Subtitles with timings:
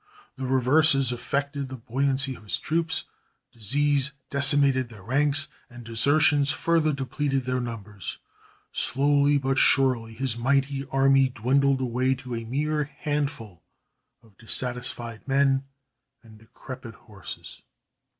[0.35, 3.03] The reverses affected the buoyancy of his troops,
[3.51, 8.17] disease decimated their ranks, and desertions further depleted their numbers.
[8.71, 13.61] Slowly but surely his mighty army dwindled away to a mere handful
[14.23, 15.65] of dissatisfied men
[16.23, 17.61] and decrepit horses.